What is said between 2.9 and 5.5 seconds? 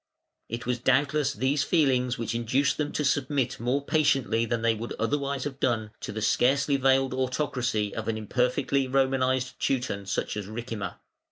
to submit more patiently than they would otherwise